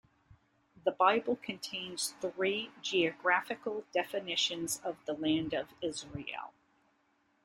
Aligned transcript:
The 0.83 0.89
Bible 0.93 1.35
contains 1.35 2.15
three 2.19 2.71
geographical 2.81 3.83
definitions 3.93 4.81
of 4.83 4.97
the 5.05 5.13
Land 5.13 5.53
of 5.53 5.75
Israel. 5.79 6.55